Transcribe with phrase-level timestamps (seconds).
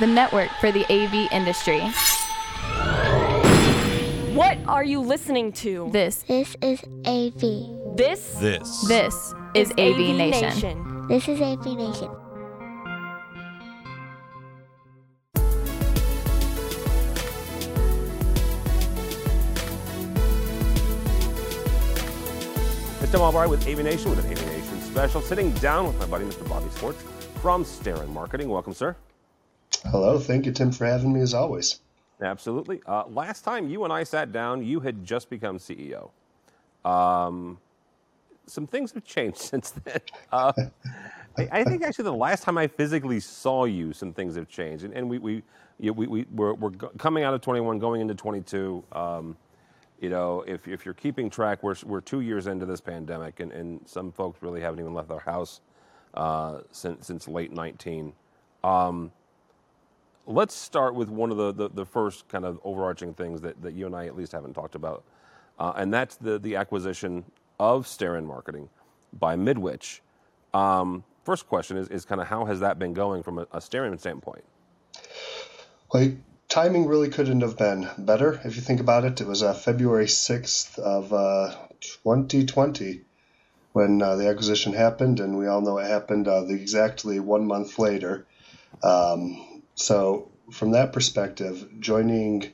[0.00, 1.80] the network for the AV industry.
[4.34, 5.88] What are you listening to?
[5.92, 7.96] This, This is AV.
[7.96, 8.86] This This.
[8.86, 10.48] this is AV, Nation.
[10.50, 11.06] Nation.
[11.08, 12.10] This is AV Nation.
[23.00, 26.06] It's Tim Albright with AV Nation with an AV Nation special, sitting down with my
[26.06, 26.46] buddy Mr.
[26.48, 27.02] Bobby Swartz
[27.40, 28.48] from Starin Marketing.
[28.48, 28.96] Welcome, sir.
[29.86, 31.80] Hello, thank you, Tim, for having me as always.
[32.20, 32.80] Absolutely.
[32.86, 36.10] Uh, last time you and I sat down, you had just become CEO.
[36.84, 37.58] Um,
[38.46, 40.00] some things have changed since then.
[40.32, 40.52] Uh,
[41.36, 44.84] I, I think actually the last time I physically saw you, some things have changed,
[44.84, 45.42] and, and we we,
[45.78, 48.82] you, we we we're, we're coming out of 21, going into 22.
[48.92, 49.36] Um,
[50.00, 53.50] you know, if, if you're keeping track, we're, we're two years into this pandemic, and,
[53.52, 55.60] and some folks really haven't even left their house
[56.14, 58.12] uh, since, since late 19.
[58.62, 59.10] Um,
[60.28, 63.72] let's start with one of the, the, the first kind of overarching things that, that
[63.72, 65.02] you and I at least haven't talked about,
[65.58, 67.24] uh, and that's the, the acquisition
[67.58, 68.68] of Starin Marketing
[69.18, 70.00] by Midwich.
[70.52, 73.60] Um, first question is, is kind of how has that been going from a, a
[73.60, 74.44] Starin standpoint?
[75.92, 76.12] Well,
[76.48, 79.20] timing really couldn't have been better if you think about it.
[79.20, 83.02] It was uh, February 6th of uh, 2020
[83.72, 87.78] when uh, the acquisition happened, and we all know it happened uh, exactly one month
[87.78, 88.26] later.
[88.82, 89.47] Um,
[89.78, 92.50] so, from that perspective, joining,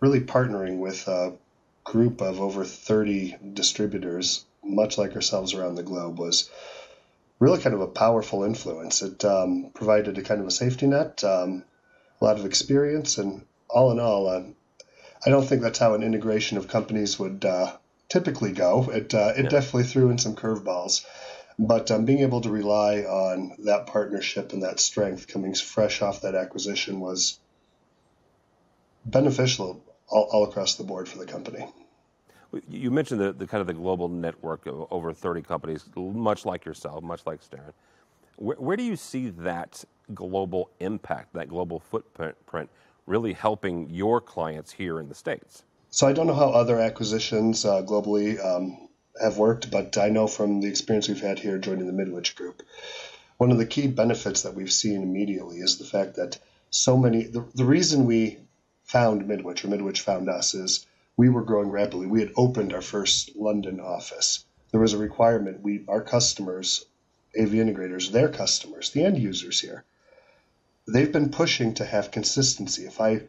[0.00, 1.32] really partnering with a
[1.84, 6.50] group of over 30 distributors, much like ourselves around the globe, was
[7.38, 9.02] really kind of a powerful influence.
[9.02, 11.22] It um, provided a kind of a safety net.
[11.22, 11.64] Um,
[12.20, 14.42] a lot of experience, and all in all, uh,
[15.26, 17.76] I don't think that's how an integration of companies would uh,
[18.08, 18.90] typically go.
[18.90, 19.48] It uh, it Yeah.
[19.48, 21.04] definitely threw in some curveballs,
[21.58, 26.22] but um, being able to rely on that partnership and that strength coming fresh off
[26.22, 27.38] that acquisition was
[29.04, 31.68] beneficial all, all across the board for the company.
[32.68, 36.64] You mentioned the, the kind of the global network of over 30 companies, much like
[36.64, 37.72] yourself, much like Starin.
[38.36, 42.70] Where, where do you see that global impact, that global footprint,
[43.06, 45.64] really helping your clients here in the States?
[45.90, 48.83] So I don't know how other acquisitions uh, globally um,
[49.20, 52.62] have worked, but I know from the experience we've had here joining the Midwich Group,
[53.36, 56.38] one of the key benefits that we've seen immediately is the fact that
[56.70, 57.24] so many.
[57.24, 58.38] The, the reason we
[58.84, 60.86] found Midwich or Midwich found us is
[61.16, 62.06] we were growing rapidly.
[62.06, 64.44] We had opened our first London office.
[64.70, 65.62] There was a requirement.
[65.62, 66.84] We our customers,
[67.38, 69.84] AV integrators, their customers, the end users here,
[70.86, 72.84] they've been pushing to have consistency.
[72.84, 73.28] If I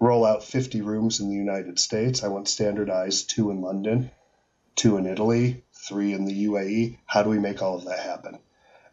[0.00, 2.22] roll out 50 rooms in the United States.
[2.22, 4.10] I want standardized two in London,
[4.76, 6.98] two in Italy, three in the UAE.
[7.06, 8.38] How do we make all of that happen?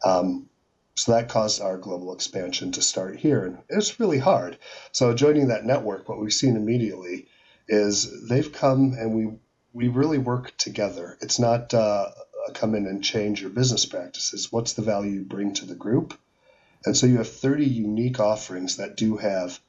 [0.03, 0.49] Um,
[0.95, 4.57] so that caused our global expansion to start here, and it's really hard.
[4.91, 7.27] So joining that network, what we've seen immediately
[7.67, 9.37] is they've come and we
[9.73, 11.17] we really work together.
[11.21, 12.11] It's not uh,
[12.53, 14.51] come in and change your business practices.
[14.51, 16.13] What's the value you bring to the group?
[16.85, 19.59] And so you have 30 unique offerings that do have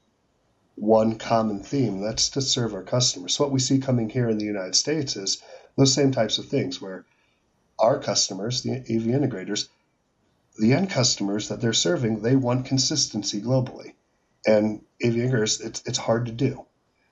[0.75, 3.35] one common theme that's to serve our customers.
[3.35, 5.41] So what we see coming here in the United States is
[5.77, 7.05] those same types of things where
[7.79, 9.69] our customers, the AV integrators,
[10.59, 13.95] the end customers that they're serving, they want consistency globally.
[14.47, 16.65] And AV integrators, it's, it's hard to do.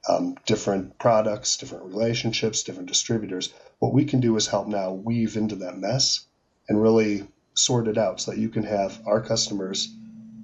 [0.08, 3.52] Um, different products, different relationships, different distributors.
[3.78, 6.26] What we can do is help now weave into that mess
[6.68, 9.94] and really sort it out so that you can have our customers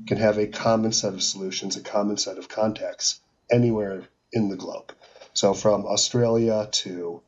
[0.06, 4.56] can have a common set of solutions, a common set of contacts anywhere in the
[4.56, 4.92] globe.
[5.34, 7.22] So from Australia to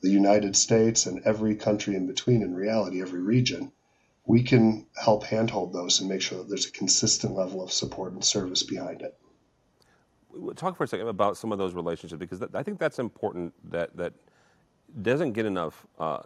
[0.00, 3.72] the United States and every country in between, in reality, every region,
[4.26, 8.12] we can help handhold those and make sure that there's a consistent level of support
[8.12, 9.18] and service behind it.
[10.54, 13.52] Talk for a second about some of those relationships because I think that's important.
[13.70, 14.12] That that
[15.02, 16.22] doesn't get enough uh,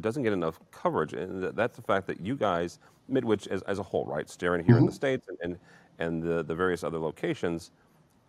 [0.00, 3.82] doesn't get enough coverage, and that's the fact that you guys, Midwich as, as a
[3.82, 5.58] whole, right, Starin here in the states and and,
[5.98, 7.72] and the, the various other locations,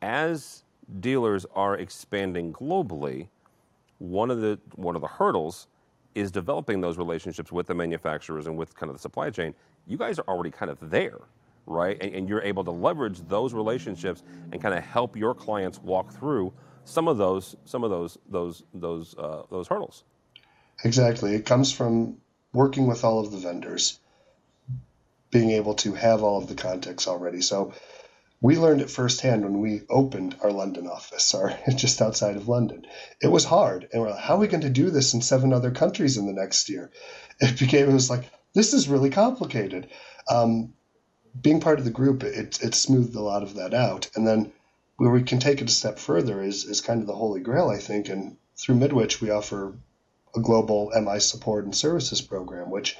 [0.01, 0.63] as
[0.99, 3.27] dealers are expanding globally,
[4.03, 5.67] one of the one of the hurdles
[6.13, 9.55] is developing those relationships with the manufacturers and with kind of the supply chain.
[9.87, 11.19] You guys are already kind of there,
[11.65, 11.97] right?
[12.01, 14.21] And, and you're able to leverage those relationships
[14.51, 16.53] and kind of help your clients walk through
[16.83, 20.03] some of those some of those those those uh, those hurdles.
[20.83, 21.33] Exactly.
[21.33, 22.17] It comes from
[22.51, 23.99] working with all of the vendors,
[25.31, 27.41] being able to have all of the context already.
[27.41, 27.73] So
[28.43, 32.85] we learned it firsthand when we opened our London office, or just outside of London.
[33.21, 35.53] It was hard, and we're like, "How are we going to do this in seven
[35.53, 36.91] other countries in the next year?"
[37.39, 39.87] It became it was like this is really complicated.
[40.29, 40.73] Um,
[41.41, 44.09] being part of the group, it, it smoothed a lot of that out.
[44.15, 44.51] And then
[44.97, 47.69] where we can take it a step further is, is kind of the holy grail,
[47.69, 48.09] I think.
[48.09, 49.73] And through Midwich, we offer
[50.35, 52.95] a global MI support and services program, which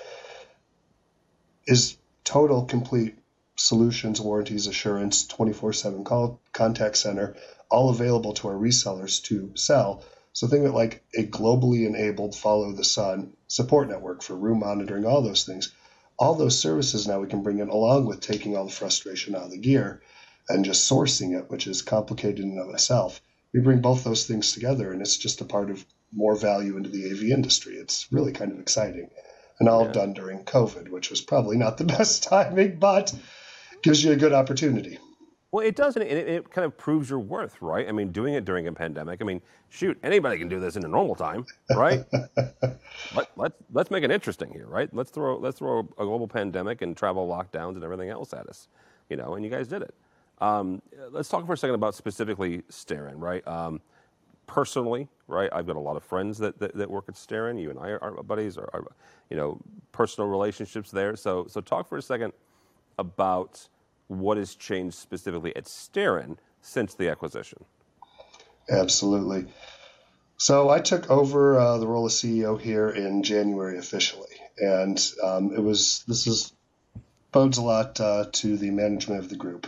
[1.67, 3.15] is total, complete
[3.55, 7.35] solutions, warranties, assurance, 24 7 call contact center,
[7.69, 10.03] all available to our resellers to sell.
[10.33, 14.59] So think of it like a globally enabled follow the sun support network for room
[14.59, 15.71] monitoring, all those things.
[16.17, 19.43] All those services now we can bring in along with taking all the frustration out
[19.43, 20.01] of the gear
[20.49, 23.21] and just sourcing it, which is complicated in and of itself.
[23.53, 26.89] We bring both those things together and it's just a part of more value into
[26.89, 27.75] the AV industry.
[27.75, 29.09] It's really kind of exciting.
[29.59, 29.91] And all yeah.
[29.91, 33.13] done during COVID, which was probably not the best timing, but
[33.83, 34.97] gives you a good opportunity.
[35.51, 37.87] Well, it does, and it, it, kind of proves your worth, right?
[37.87, 39.21] I mean, doing it during a pandemic.
[39.21, 39.39] I mean,
[39.69, 41.45] shoot, anybody can do this in a normal time,
[41.75, 42.03] right?
[43.13, 44.91] let, let, let's make it interesting here, right?
[44.95, 48.67] Let's throw let's throw a global pandemic and travel lockdowns and everything else at us,
[49.11, 49.35] you know.
[49.35, 49.93] And you guys did it.
[50.39, 50.81] Um,
[51.11, 53.47] let's talk for a second about specifically Starin, right?
[53.47, 53.79] Um,
[54.47, 55.51] personally, right?
[55.53, 57.59] I've got a lot of friends that, that, that work at Starin.
[57.59, 58.85] You and I are, are buddies, or are,
[59.29, 59.59] you know,
[59.91, 61.15] personal relationships there.
[61.15, 62.33] So, so talk for a second
[62.97, 63.67] about
[64.07, 67.65] what has changed specifically at Starin since the acquisition.
[68.69, 69.45] Absolutely.
[70.37, 75.53] So I took over uh, the role of CEO here in January officially, and um,
[75.55, 76.53] it was this is
[77.31, 79.67] bodes a lot uh, to the management of the group,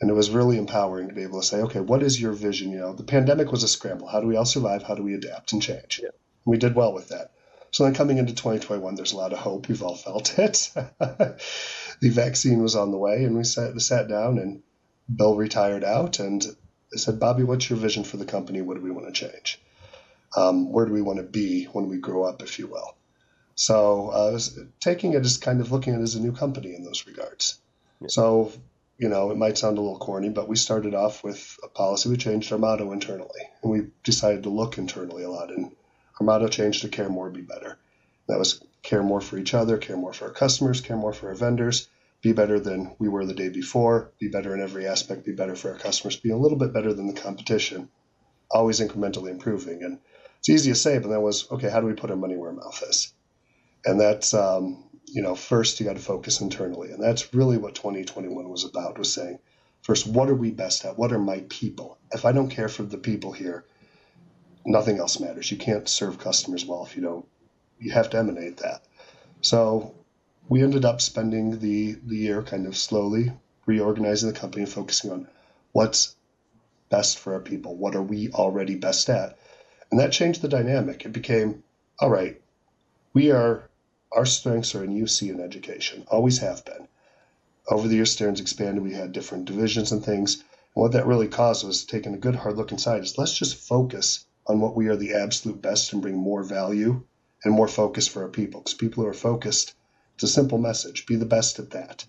[0.00, 2.70] and it was really empowering to be able to say, okay, what is your vision?
[2.70, 4.08] You know, the pandemic was a scramble.
[4.08, 4.82] How do we all survive?
[4.82, 6.00] How do we adapt and change?
[6.02, 6.10] Yeah.
[6.44, 7.32] we did well with that.
[7.70, 9.68] So then coming into 2021, there's a lot of hope.
[9.68, 10.70] We've all felt it.
[10.98, 14.62] the vaccine was on the way, and we sat, sat down, and
[15.14, 16.44] Bill retired out, and
[16.92, 18.62] I said, Bobby, what's your vision for the company?
[18.62, 19.60] What do we want to change?
[20.36, 22.94] Um, where do we want to be when we grow up, if you will?
[23.54, 24.38] So uh,
[24.78, 27.58] taking it as kind of looking at it as a new company in those regards.
[28.00, 28.08] Yeah.
[28.08, 28.52] So,
[28.98, 32.08] you know, it might sound a little corny, but we started off with a policy.
[32.08, 35.50] We changed our motto internally, and we decided to look internally a lot.
[35.50, 35.72] And
[36.20, 37.78] our motto changed to care more, be better.
[38.28, 41.28] That was care more for each other, care more for our customers, care more for
[41.28, 41.88] our vendors,
[42.22, 45.54] be better than we were the day before, be better in every aspect, be better
[45.54, 47.88] for our customers, be a little bit better than the competition,
[48.50, 49.82] always incrementally improving.
[49.82, 49.98] And
[50.38, 51.68] it's easy to say, but that was okay.
[51.68, 53.12] How do we put our money where our mouth is?
[53.84, 57.74] And that's um, you know, first you got to focus internally, and that's really what
[57.74, 58.98] 2021 was about.
[58.98, 59.38] Was saying,
[59.82, 60.98] first, what are we best at?
[60.98, 61.98] What are my people?
[62.12, 63.64] If I don't care for the people here,
[64.64, 65.50] nothing else matters.
[65.50, 67.26] You can't serve customers well if you don't.
[67.78, 68.82] You have to emanate that.
[69.40, 69.94] So
[70.48, 73.32] we ended up spending the the year kind of slowly
[73.66, 75.28] reorganizing the company and focusing on
[75.72, 76.16] what's
[76.88, 77.76] best for our people.
[77.76, 79.38] What are we already best at?
[79.90, 81.04] And that changed the dynamic.
[81.04, 81.62] It became,
[82.00, 82.40] all right,
[83.12, 83.68] we are
[84.12, 86.88] our strengths are in UC and education, always have been.
[87.70, 88.82] Over the years, Starin's expanded.
[88.82, 90.36] We had different divisions and things.
[90.36, 93.56] And what that really caused was taking a good hard look inside is let's just
[93.56, 97.02] focus on what we are the absolute best and bring more value
[97.44, 98.60] and more focus for our people.
[98.60, 99.74] Because people who are focused,
[100.14, 102.04] it's a simple message be the best at that.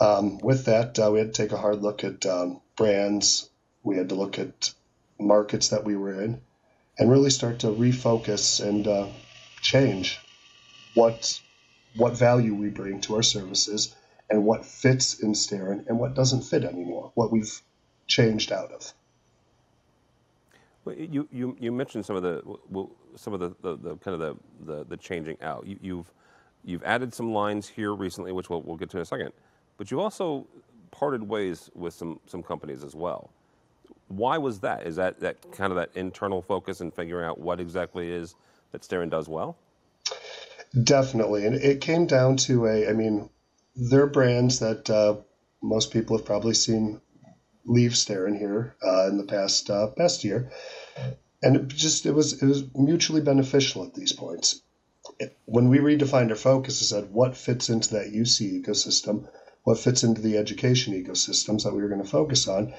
[0.00, 3.50] Um, with that, uh, we had to take a hard look at um, brands,
[3.82, 4.72] we had to look at
[5.18, 6.40] markets that we were in,
[6.98, 9.08] and really start to refocus and uh,
[9.60, 10.18] change
[10.94, 11.40] what
[11.96, 13.94] what value we bring to our services
[14.30, 17.60] and what fits in Starin and what doesn't fit anymore, what we've
[18.06, 18.92] changed out of.
[20.84, 24.14] Well, you, you, you mentioned some of the well, some of the, the, the, kind
[24.14, 24.36] of the,
[24.72, 25.66] the, the changing out.
[25.66, 26.12] You, you've
[26.64, 29.32] you've added some lines here recently, which we'll, we'll get to in a second,
[29.76, 30.46] but you also
[30.90, 33.30] parted ways with some some companies as well.
[34.08, 34.86] Why was that?
[34.86, 38.34] Is that that kind of that internal focus and figuring out what exactly is
[38.72, 39.56] that Starin does well?
[40.82, 42.88] Definitely, and it came down to a.
[42.88, 43.28] I mean,
[43.76, 45.16] they're brands that uh,
[45.62, 47.00] most people have probably seen
[47.64, 50.50] leave Starin here uh, in the past uh, past year,
[51.42, 54.62] and it just it was it was mutually beneficial at these points.
[55.18, 59.28] It, when we redefined our focus, it said what fits into that UC ecosystem,
[59.64, 62.74] what fits into the education ecosystems that we were going to focus on,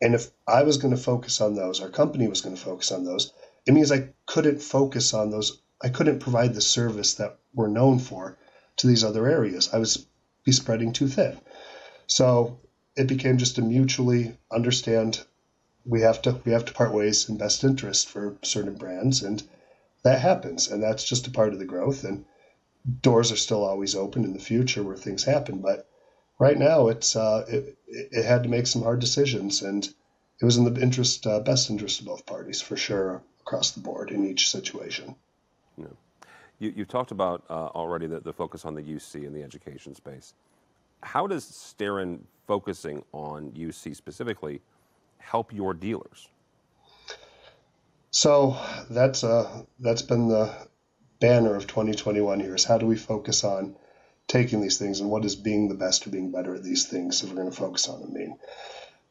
[0.00, 2.90] and if I was going to focus on those, our company was going to focus
[2.92, 3.32] on those.
[3.66, 5.62] It means I couldn't focus on those.
[5.80, 8.38] I couldn't provide the service that we're known for
[8.78, 9.70] to these other areas.
[9.72, 10.06] I was
[10.44, 11.38] be spreading too thin.
[12.06, 12.58] So
[12.96, 15.24] it became just a mutually understand
[15.84, 19.42] we have to we have to part ways in best interest for certain brands and
[20.04, 22.24] that happens and that's just a part of the growth and
[23.00, 25.88] doors are still always open in the future where things happen but
[26.38, 29.92] right now it's uh, it, it had to make some hard decisions and
[30.40, 33.80] it was in the interest uh, best interest of both parties for sure across the
[33.80, 35.14] board in each situation
[35.76, 35.86] yeah.
[36.58, 39.94] you, you talked about uh, already the, the focus on the UC and the education
[39.94, 40.34] space
[41.02, 44.60] how does Starin focusing on UC specifically
[45.18, 46.28] help your dealers?
[48.10, 48.58] So
[48.90, 50.54] that's uh, that's been the
[51.22, 53.76] banner of 2021 here is how do we focus on
[54.26, 57.22] taking these things and what is being the best or being better at these things
[57.22, 58.36] if we're going to focus on them mean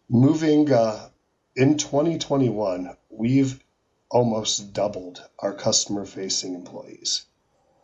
[0.09, 1.07] moving uh,
[1.55, 3.63] in 2021 we've
[4.09, 7.25] almost doubled our customer facing employees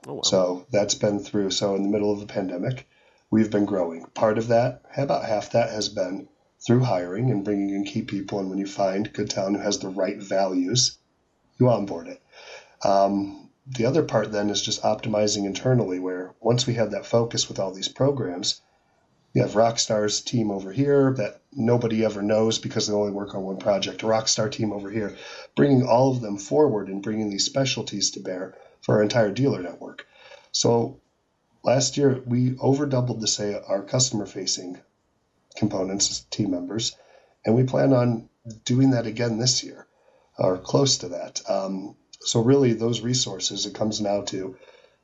[0.07, 0.21] oh, wow.
[0.23, 2.85] so that's been through so in the middle of the pandemic
[3.29, 6.27] we've been growing part of that about half that has been
[6.65, 9.79] through hiring and bringing in key people and when you find good talent who has
[9.79, 10.97] the right values
[11.59, 12.21] you onboard it
[12.83, 17.49] um, the other part then is just optimizing internally, where once we have that focus
[17.49, 18.61] with all these programs,
[19.33, 23.43] you have Rockstar's team over here that nobody ever knows because they only work on
[23.43, 24.03] one project.
[24.03, 25.15] A Rockstar team over here,
[25.55, 29.61] bringing all of them forward and bringing these specialties to bear for our entire dealer
[29.61, 30.07] network.
[30.53, 31.01] So
[31.67, 34.79] last year we over doubled the say our customer facing
[35.57, 36.95] components, team members,
[37.45, 38.29] and we plan on
[38.63, 39.85] doing that again this year
[40.39, 41.41] or close to that.
[41.49, 44.55] Um, so really, those resources, it comes now to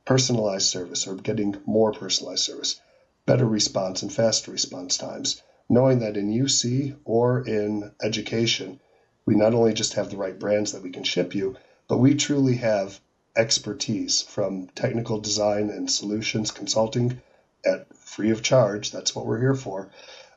[0.06, 2.80] personalized service or getting more personalized service,
[3.26, 8.80] better response and faster response times, knowing that in UC or in education,
[9.26, 11.56] we not only just have the right brands that we can ship you,
[11.88, 13.00] but we truly have
[13.36, 17.20] expertise from technical design and solutions consulting
[17.64, 18.90] at free of charge.
[18.90, 19.90] That's what we're here for.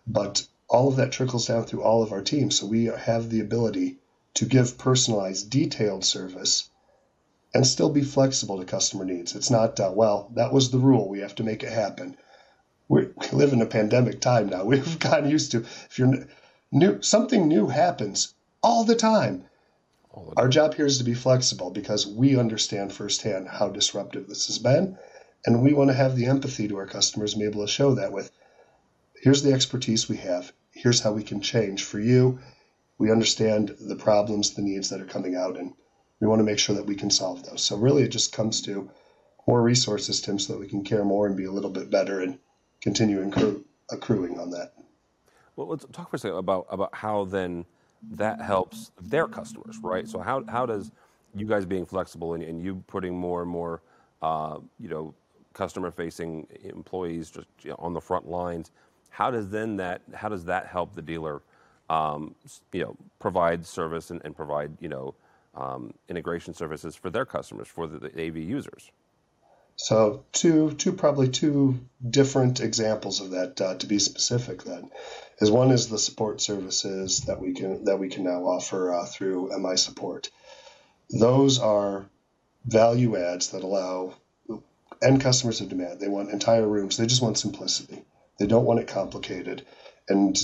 [0.06, 2.60] But all of that trickles down through all of our teams.
[2.60, 3.98] So we have the ability
[4.36, 6.70] to give personalized, detailed service
[7.54, 9.36] and still be flexible to customer needs.
[9.36, 11.08] It's not, uh, well, that was the rule.
[11.08, 12.18] We have to make it happen.
[12.88, 14.64] We're, we live in a pandemic time now.
[14.66, 16.28] We've gotten used to if you're
[16.72, 19.46] new, something new happens all the time.
[20.12, 20.44] All the time.
[20.44, 24.60] Our job here is to be flexible because we understand firsthand how disruptive this has
[24.60, 24.98] been,
[25.46, 27.96] and we want to have the empathy to our customers and be able to show
[27.96, 28.32] that with
[29.22, 30.52] here's the expertise we have.
[30.72, 32.40] Here's how we can change for you.
[32.98, 35.74] We understand the problems, the needs that are coming out, and
[36.20, 37.64] we want to make sure that we can solve those.
[37.64, 38.90] So really, it just comes to
[39.48, 42.22] more resources, Tim, so that we can care more and be a little bit better
[42.22, 42.40] and
[42.82, 44.74] continue accru- accruing on that.
[45.56, 47.66] Well, let's talk for a second about about how then
[48.12, 50.08] that helps their customers, right?
[50.08, 50.92] So how how does
[51.36, 53.82] you guys being flexible and, you putting more and more,
[54.22, 55.14] uh, you know,
[55.54, 58.72] customer facing employees just you know, on the front lines,
[59.10, 61.42] how does then that how does that help the dealer,
[61.90, 62.36] um,
[62.72, 65.16] you know, provide service and, provide you know
[65.56, 68.92] um, integration services for their customers, for the AV users.
[69.78, 73.62] So two, two probably two different examples of that.
[73.62, 74.90] Uh, to be specific, then,
[75.40, 79.06] is one is the support services that we can that we can now offer uh,
[79.06, 80.32] through MI Support.
[81.12, 82.10] Those are
[82.66, 84.16] value adds that allow
[85.02, 86.00] end customers of demand.
[86.00, 86.98] They want entire rooms.
[86.98, 88.04] They just want simplicity.
[88.40, 89.64] They don't want it complicated,
[90.10, 90.36] and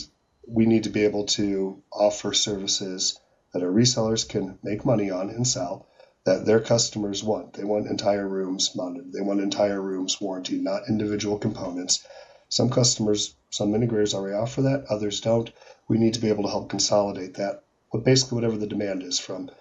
[0.48, 3.20] we need to be able to offer services
[3.52, 5.88] that our resellers can make money on and sell
[6.26, 7.54] that their customers want.
[7.54, 9.12] They want entire rooms monitored.
[9.12, 12.06] They want entire rooms warranted, not individual components.
[12.50, 15.52] Some customers, some integrators already offer that, others don't.
[15.88, 19.20] We need to be able to help consolidate that, but basically whatever the demand is
[19.20, 19.52] from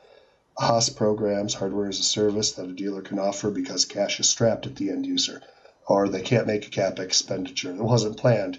[0.59, 4.67] HaaS programs, hardware as a service that a dealer can offer because cash is strapped
[4.67, 5.43] at the end user,
[5.87, 8.59] or they can't make a cap expenditure that wasn't planned,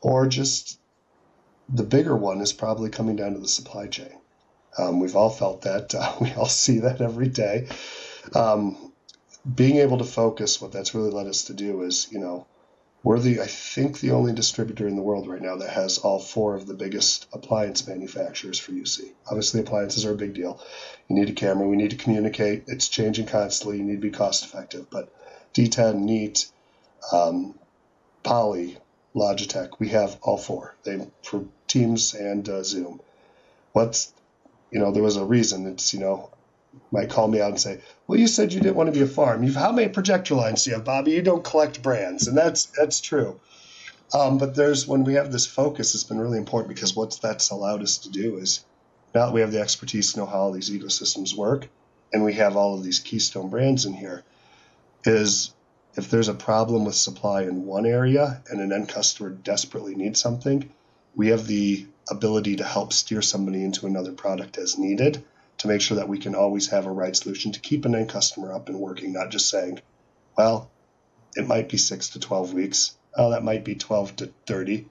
[0.00, 0.78] or just
[1.68, 4.18] the bigger one is probably coming down to the supply chain.
[4.78, 5.94] Um, we've all felt that.
[5.94, 7.68] Uh, we all see that every day.
[8.34, 8.92] Um,
[9.54, 12.46] being able to focus, what that's really led us to do is, you know,
[13.02, 16.18] we're the, I think, the only distributor in the world right now that has all
[16.18, 19.12] four of the biggest appliance manufacturers for UC.
[19.28, 20.60] Obviously, appliances are a big deal.
[21.08, 21.68] You need a camera.
[21.68, 22.64] We need to communicate.
[22.66, 23.78] It's changing constantly.
[23.78, 24.90] You need to be cost effective.
[24.90, 25.12] But
[25.54, 26.50] DTEN, Neat,
[27.12, 27.54] um,
[28.24, 28.76] Poly,
[29.14, 30.74] Logitech, we have all four.
[30.82, 33.00] They for Teams and uh, Zoom.
[33.72, 34.12] What's
[34.70, 35.66] you know, there was a reason.
[35.66, 36.30] It's, you know,
[36.90, 39.08] might call me out and say, "Well, you said you didn't want to be a
[39.08, 39.42] farm.
[39.42, 41.12] You've how many projector lines do you have, Bobby?
[41.12, 43.40] You don't collect brands, and that's that's true.
[44.14, 47.50] Um, but there's when we have this focus, it's been really important because what that's
[47.50, 48.64] allowed us to do is
[49.14, 51.68] now that we have the expertise to know how all these ecosystems work,
[52.12, 54.22] and we have all of these keystone brands in here,
[55.04, 55.52] is
[55.96, 60.20] if there's a problem with supply in one area and an end customer desperately needs
[60.20, 60.70] something,
[61.14, 65.24] we have the ability to help steer somebody into another product as needed
[65.58, 68.08] to make sure that we can always have a right solution to keep an end
[68.08, 69.80] customer up and working, not just saying,
[70.36, 70.70] well,
[71.34, 72.96] it might be six to 12 weeks.
[73.16, 74.86] Oh, that might be 12 to 30.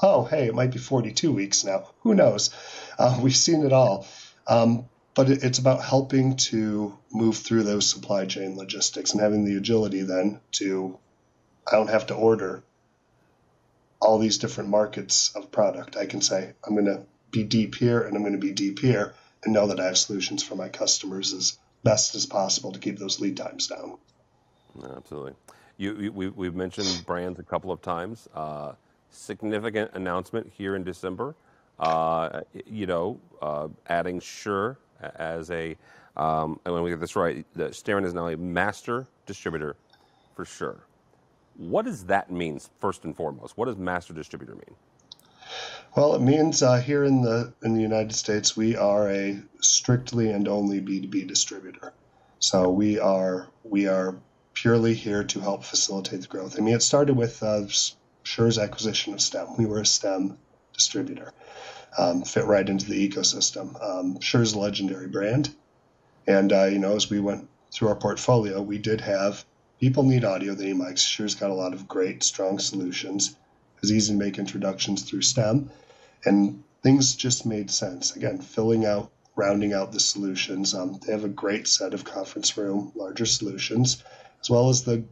[0.00, 1.88] Oh, hey, it might be 42 weeks now.
[2.00, 2.50] Who knows?
[2.98, 4.06] Uh, we've seen it all.
[4.46, 9.44] Um, but it, it's about helping to move through those supply chain logistics and having
[9.44, 10.98] the agility then to,
[11.66, 12.62] I don't have to order
[14.06, 15.96] all these different markets of product.
[15.96, 18.78] I can say, I'm going to be deep here and I'm going to be deep
[18.78, 22.78] here and know that I have solutions for my customers as best as possible to
[22.78, 23.98] keep those lead times down.
[24.96, 25.32] Absolutely.
[25.76, 28.28] You, we, we've mentioned brands a couple of times.
[28.32, 28.72] Uh,
[29.10, 31.34] significant announcement here in December.
[31.80, 34.78] Uh, you know, uh, adding Shure
[35.16, 35.76] as a,
[36.16, 39.74] um, and when we get this right, Starin is now a master distributor
[40.36, 40.78] for Shure.
[41.56, 43.56] What does that mean, first and foremost?
[43.56, 44.76] What does master distributor mean?
[45.96, 50.30] Well, it means uh, here in the in the United States, we are a strictly
[50.30, 51.92] and only B two B distributor.
[52.38, 54.16] So we are we are
[54.52, 56.56] purely here to help facilitate the growth.
[56.58, 57.66] I mean, it started with uh,
[58.22, 59.56] Shure's acquisition of STEM.
[59.56, 60.36] We were a STEM
[60.74, 61.32] distributor,
[61.96, 63.82] um, fit right into the ecosystem.
[63.82, 65.54] Um, Shure's a legendary brand,
[66.26, 69.44] and uh, you know, as we went through our portfolio, we did have
[69.80, 71.06] people need audio, they need mics.
[71.06, 73.30] Shure's got a lot of great, strong solutions.
[73.30, 75.70] It was easy to make introductions through STEM
[76.24, 78.16] and things just made sense.
[78.16, 80.74] Again, filling out, rounding out the solutions.
[80.74, 84.02] Um, they have a great set of conference room, larger solutions,
[84.40, 85.04] as well as the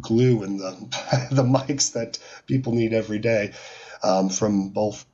[0.00, 0.70] glue and the
[1.30, 3.52] the mics that people need every day
[4.02, 5.04] um, from both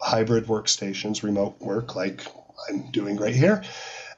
[0.00, 2.26] hybrid workstations, remote work, like
[2.68, 3.62] I'm doing right here,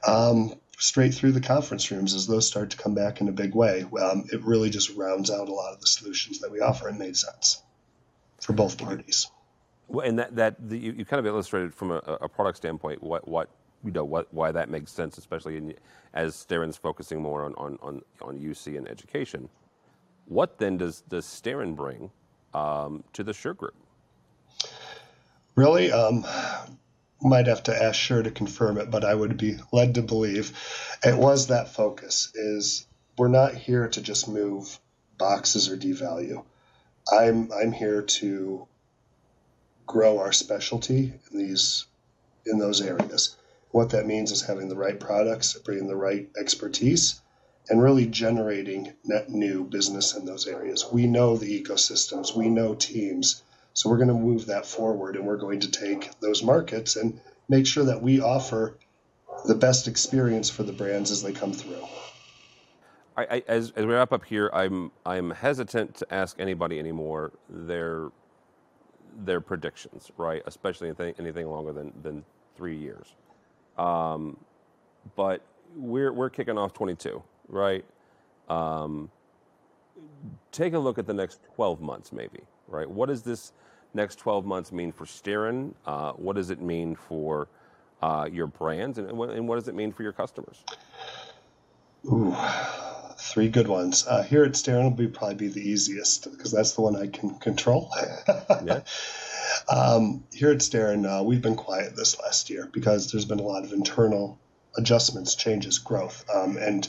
[0.07, 3.55] um, straight through the conference rooms as those start to come back in a big
[3.55, 3.83] way.
[3.83, 6.99] Um, it really just rounds out a lot of the solutions that we offer and
[6.99, 7.61] made sense
[8.41, 9.29] for both parties.
[9.87, 13.03] Well, and that that the, you, you, kind of illustrated from a, a, product standpoint
[13.03, 13.49] what what
[13.83, 15.75] you know what why that makes sense, especially in,
[16.13, 19.47] as Starin's focusing more on, on on on UC and education.
[20.25, 22.09] What then does does Starin bring
[22.55, 23.75] um, to the Shure Group?
[25.55, 26.25] Really, um,
[27.25, 30.51] might have to ask Shure to confirm it, but I would be led to believe
[31.03, 32.31] it was that focus.
[32.35, 32.85] Is
[33.17, 34.79] we're not here to just move
[35.17, 36.43] boxes or devalue.
[37.11, 38.67] I'm I'm here to
[39.87, 41.85] grow our specialty in these
[42.45, 43.35] in those areas.
[43.71, 47.19] What that means is having the right products, bringing the right expertise,
[47.69, 50.85] and really generating net new business in those areas.
[50.91, 53.41] We know the ecosystems, we know teams,
[53.75, 57.19] so we're going to move that forward, and we're going to take those markets and
[57.47, 58.77] make sure that we offer
[59.45, 61.85] the best experience for the brands as they come through.
[63.15, 67.31] I, I, as, as we wrap up here, I'm I'm hesitant to ask anybody anymore
[67.49, 68.09] their
[69.23, 70.41] their predictions, right?
[70.45, 72.25] Especially anything, anything longer than, than
[72.57, 73.13] three years.
[73.77, 74.37] Um,
[75.15, 75.41] but
[75.75, 77.85] we're, we're kicking off 22, right?
[78.49, 79.09] Um,
[80.51, 82.89] take a look at the next 12 months, maybe, right?
[82.89, 83.53] What does this
[83.93, 85.73] next 12 months mean for Starin?
[85.85, 87.47] Uh, what does it mean for
[88.01, 88.97] uh, your brands?
[88.97, 90.63] And, and what does it mean for your customers?
[92.05, 92.35] Ooh,
[93.17, 94.05] three good ones.
[94.07, 97.07] Uh, here at Starin will be probably be the easiest because that's the one I
[97.07, 97.89] can control.
[98.63, 98.81] yeah.
[99.69, 103.43] Um, here at Starin, uh, we've been quiet this last year because there's been a
[103.43, 104.37] lot of internal
[104.77, 106.87] adjustments, changes, growth, um, and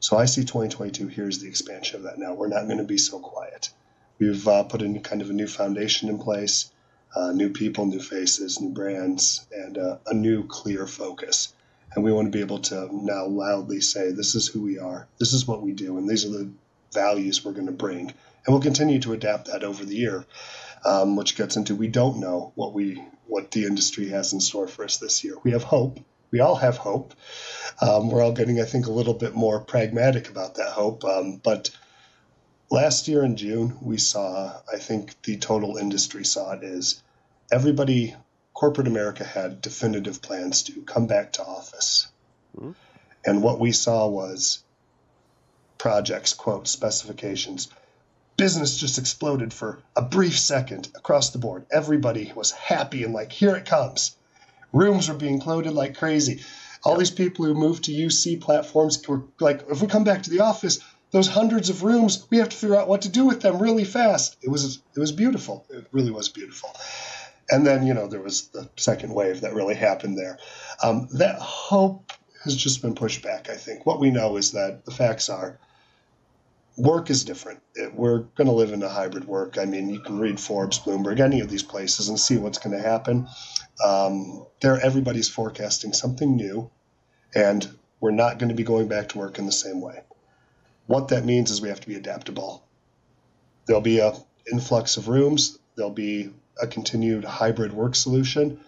[0.00, 2.18] so I see 2022 here's the expansion of that.
[2.18, 3.70] Now we're not going to be so quiet.
[4.18, 6.70] We've uh, put in kind of a new foundation in place,
[7.14, 11.52] uh, new people, new faces, new brands, and uh, a new clear focus.
[11.94, 15.06] And we want to be able to now loudly say this is who we are.
[15.18, 16.50] This is what we do and these are the
[16.92, 18.08] values we're going to bring.
[18.08, 20.24] And we'll continue to adapt that over the year.
[20.84, 24.68] Um, which gets into we don't know what we what the industry has in store
[24.68, 25.34] for us this year.
[25.42, 25.98] We have hope.
[26.30, 27.14] We all have hope.
[27.80, 31.04] Um, we're all getting i think a little bit more pragmatic about that hope.
[31.04, 31.70] Um, but
[32.70, 37.02] last year in june we saw i think the total industry saw it is
[37.50, 38.14] everybody
[38.56, 42.08] corporate America had definitive plans to come back to office.
[42.58, 42.72] Mm-hmm.
[43.26, 44.64] And what we saw was
[45.76, 47.68] projects, quote, specifications.
[48.38, 51.66] Business just exploded for a brief second across the board.
[51.70, 54.16] Everybody was happy and like, here it comes.
[54.72, 56.42] Rooms were being loaded like crazy.
[56.82, 60.30] All these people who moved to UC platforms were like, if we come back to
[60.30, 60.78] the office,
[61.10, 63.84] those hundreds of rooms, we have to figure out what to do with them really
[63.84, 64.36] fast.
[64.42, 65.66] It was it was beautiful.
[65.70, 66.70] It really was beautiful.
[67.48, 70.38] And then, you know, there was the second wave that really happened there.
[70.82, 73.86] Um, that hope has just been pushed back, I think.
[73.86, 75.58] What we know is that the facts are
[76.76, 77.60] work is different.
[77.74, 79.58] It, we're going to live in a hybrid work.
[79.58, 82.76] I mean, you can read Forbes, Bloomberg, any of these places and see what's going
[82.76, 83.28] to happen.
[83.84, 86.70] Um, there, everybody's forecasting something new,
[87.34, 87.66] and
[88.00, 90.02] we're not going to be going back to work in the same way.
[90.86, 92.64] What that means is we have to be adaptable.
[93.66, 94.14] There'll be a
[94.50, 95.58] influx of rooms.
[95.74, 98.60] There'll be a continued hybrid work solution.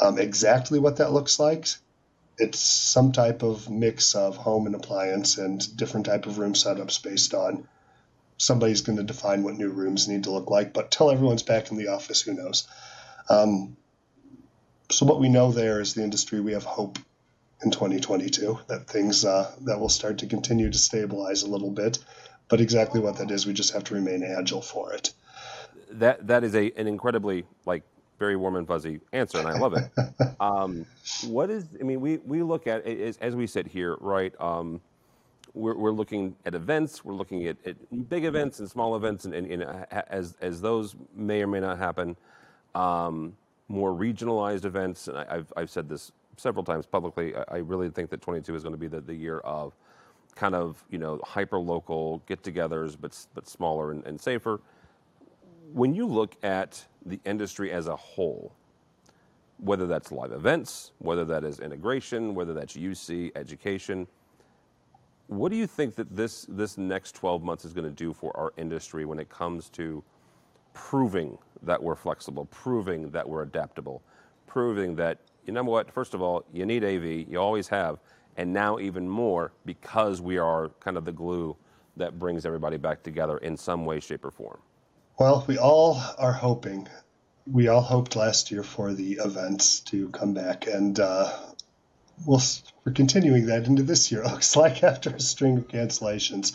[0.00, 1.68] Um, exactly what that looks like,
[2.38, 7.02] it's some type of mix of home and appliance and different type of room setups
[7.02, 7.66] based on
[8.38, 10.74] somebody's going to define what new rooms need to look like.
[10.74, 12.68] But till everyone's back in the office, who knows?
[13.30, 13.76] Um,
[14.90, 16.40] so what we know there is the industry.
[16.40, 16.98] We have hope
[17.62, 21.98] in 2022 that things uh, that will start to continue to stabilize a little bit.
[22.48, 25.12] But exactly what that is, we just have to remain agile for it.
[25.90, 27.82] That that is a an incredibly like
[28.18, 29.90] very warm and fuzzy answer, and I love it.
[30.40, 30.86] um,
[31.26, 31.66] what is?
[31.80, 34.32] I mean, we we look at as, as we sit here, right?
[34.40, 34.80] Um,
[35.54, 37.04] we're, we're looking at events.
[37.04, 40.94] We're looking at, at big events and small events, and, and, and, as as those
[41.14, 42.16] may or may not happen,
[42.74, 43.34] um,
[43.68, 45.08] more regionalized events.
[45.08, 47.34] And I, have I've said this several times publicly.
[47.34, 49.74] I, I really think that 22 is going to be the, the year of
[50.34, 54.60] kind of you know hyper local get-togethers, but but smaller and, and safer.
[55.72, 58.52] When you look at the industry as a whole,
[59.58, 64.06] whether that's live events, whether that is integration, whether that's UC education,
[65.28, 68.36] what do you think that this this next 12 months is going to do for
[68.36, 70.04] our industry when it comes to
[70.72, 74.02] proving that we're flexible, proving that we're adaptable,
[74.46, 75.90] proving that you know what?
[75.92, 77.98] First of all, you need AV, you always have,
[78.36, 81.56] and now even more because we are kind of the glue
[81.96, 84.58] that brings everybody back together in some way, shape, or form.
[85.18, 86.88] Well, we all are hoping.
[87.46, 91.32] We all hoped last year for the events to come back, and uh,
[92.26, 92.42] we'll,
[92.84, 94.22] we're continuing that into this year.
[94.26, 96.52] It looks like after a string of cancellations.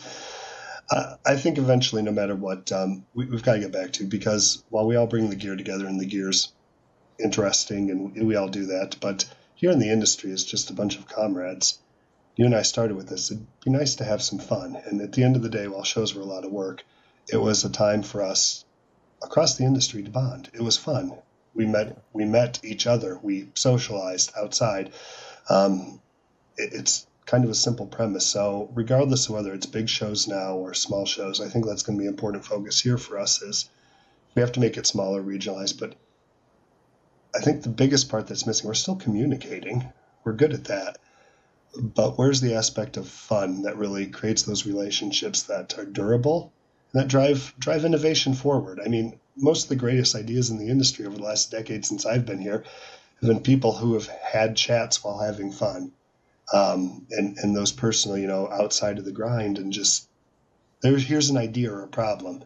[0.90, 4.04] Uh, I think eventually, no matter what, um, we, have got to get back to
[4.04, 6.52] because while we all bring the gear together and the gear's
[7.22, 10.98] interesting and we all do that, but here in the industry is just a bunch
[10.98, 11.78] of comrades.
[12.34, 13.30] You and I started with this.
[13.30, 14.76] It'd be nice to have some fun.
[14.86, 16.82] And at the end of the day, while shows were a lot of work,
[17.30, 18.64] it was a time for us
[19.22, 20.50] across the industry to bond.
[20.52, 21.12] It was fun.
[21.54, 23.18] We met we met each other.
[23.22, 24.92] We socialized outside.
[25.48, 26.00] Um,
[26.56, 28.26] it, it's kind of a simple premise.
[28.26, 31.98] So regardless of whether it's big shows now or small shows, I think that's going
[31.98, 33.42] to be an important focus here for us.
[33.42, 33.68] Is
[34.34, 35.94] we have to make it smaller, regionalized, but
[37.34, 39.92] I think the biggest part that's missing, we're still communicating.
[40.24, 40.98] We're good at that.
[41.80, 46.52] But where's the aspect of fun that really creates those relationships that are durable
[46.92, 48.80] and that drive drive innovation forward.
[48.84, 52.04] I mean, most of the greatest ideas in the industry over the last decade since
[52.04, 52.64] I've been here
[53.20, 55.92] have been people who have had chats while having fun,
[56.52, 60.08] um, and and those personal, you know, outside of the grind, and just
[60.82, 62.44] there's here's an idea or a problem,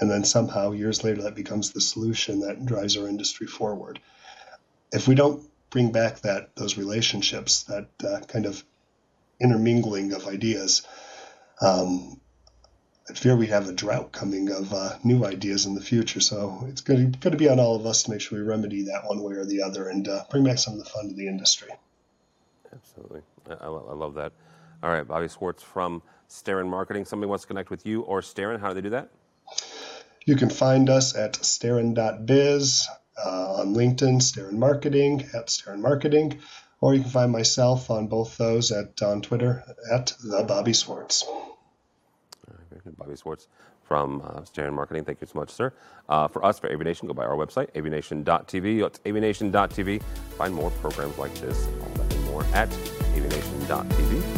[0.00, 3.98] and then somehow years later that becomes the solution that drives our industry forward.
[4.92, 8.62] If we don't bring back that those relationships, that uh, kind of
[9.40, 10.82] intermingling of ideas,
[11.60, 12.20] um,
[13.08, 16.20] I fear we have a drought coming of uh, new ideas in the future.
[16.20, 19.04] So it's going to, be on all of us to make sure we remedy that
[19.06, 21.26] one way or the other and uh, bring back some of the fun to the
[21.26, 21.70] industry.
[22.72, 23.22] Absolutely.
[23.48, 24.32] I, I, love that.
[24.82, 27.04] All right, Bobby Swartz from Starin Marketing.
[27.06, 28.60] Somebody wants to connect with you or Starin.
[28.60, 29.08] How do they do that?
[30.26, 32.88] You can find us at starin.biz,
[33.24, 36.40] uh, on LinkedIn, Starin Marketing, at Starin Marketing,
[36.80, 41.24] or you can find myself on both those at on Twitter at the Bobby Swartz.
[42.96, 43.48] Bobby Swartz
[43.84, 45.04] from uh, Marketing.
[45.04, 45.72] Thank you so much, sir.
[46.08, 48.86] Uh, for us, for AVNation, go by our website, avnation.tv.
[48.86, 50.02] It's avnation.tv.
[50.36, 54.37] Find more programs like this and all that and more at avnation.tv.